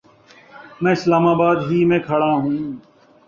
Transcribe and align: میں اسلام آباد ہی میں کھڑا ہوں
میں 0.81 0.91
اسلام 0.97 1.25
آباد 1.33 1.57
ہی 1.69 1.79
میں 1.89 1.99
کھڑا 2.07 2.31
ہوں 2.33 2.57